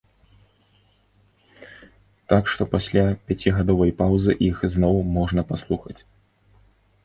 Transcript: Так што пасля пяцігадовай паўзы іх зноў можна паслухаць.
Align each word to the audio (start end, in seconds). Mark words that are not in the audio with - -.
Так 2.33 2.49
што 2.55 2.67
пасля 2.73 3.05
пяцігадовай 3.27 3.95
паўзы 4.03 4.31
іх 4.49 4.55
зноў 4.77 4.95
можна 5.17 5.41
паслухаць. 5.55 5.99